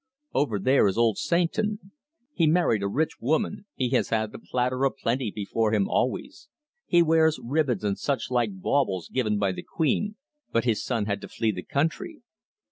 Over 0.33 0.57
there 0.57 0.87
is 0.87 0.97
old 0.97 1.19
Sainton. 1.19 1.91
He 2.33 2.47
married 2.47 2.81
a 2.81 2.87
rich 2.87 3.19
woman, 3.21 3.65
he 3.75 3.89
has 3.89 4.09
had 4.09 4.31
the 4.31 4.39
platter 4.39 4.83
of 4.83 4.97
plenty 4.97 5.29
before 5.29 5.75
him 5.75 5.87
always, 5.87 6.49
he 6.87 7.03
wears 7.03 7.37
ribbons 7.39 7.83
and 7.83 7.99
such 7.99 8.31
like 8.31 8.61
baubles 8.61 9.09
given 9.09 9.37
by 9.37 9.51
the 9.51 9.61
Queen, 9.61 10.15
but 10.51 10.65
his 10.65 10.83
son 10.83 11.05
had 11.05 11.21
to 11.21 11.27
flee 11.27 11.51
the 11.51 11.61
country. 11.61 12.23